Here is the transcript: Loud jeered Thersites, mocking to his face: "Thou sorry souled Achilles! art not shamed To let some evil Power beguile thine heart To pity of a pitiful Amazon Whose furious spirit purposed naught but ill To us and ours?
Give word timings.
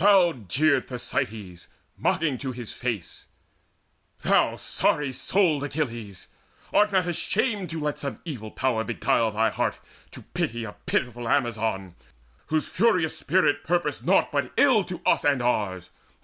Loud 0.00 0.48
jeered 0.48 0.84
Thersites, 0.86 1.66
mocking 1.96 2.38
to 2.38 2.52
his 2.52 2.70
face: 2.72 3.26
"Thou 4.20 4.54
sorry 4.54 5.12
souled 5.12 5.64
Achilles! 5.64 6.28
art 6.72 6.92
not 6.92 7.12
shamed 7.16 7.70
To 7.70 7.80
let 7.80 7.98
some 7.98 8.20
evil 8.24 8.52
Power 8.52 8.84
beguile 8.84 9.32
thine 9.32 9.50
heart 9.50 9.80
To 10.12 10.22
pity 10.22 10.62
of 10.64 10.74
a 10.76 10.78
pitiful 10.86 11.28
Amazon 11.28 11.96
Whose 12.46 12.68
furious 12.68 13.18
spirit 13.18 13.64
purposed 13.64 14.06
naught 14.06 14.30
but 14.30 14.52
ill 14.56 14.84
To 14.84 15.00
us 15.04 15.24
and 15.24 15.42
ours? 15.42 15.90